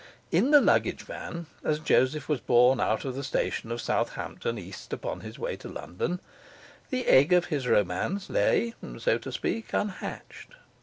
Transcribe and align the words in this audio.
In 0.31 0.49
the 0.49 0.61
luggage 0.61 1.03
van, 1.03 1.45
as 1.63 1.77
Joseph 1.77 2.27
was 2.27 2.39
borne 2.39 2.79
out 2.79 3.05
of 3.05 3.13
the 3.13 3.23
station 3.23 3.71
of 3.71 3.79
Southampton 3.81 4.57
East 4.57 4.93
upon 4.93 5.19
his 5.19 5.37
way 5.37 5.55
to 5.57 5.69
London, 5.69 6.19
the 6.89 7.05
egg 7.05 7.33
of 7.33 7.45
his 7.53 7.67
romance 7.67 8.27
lay 8.27 8.73
(so 8.97 9.19
to 9.19 9.31
speak) 9.31 9.73
unhatched. 9.73 10.55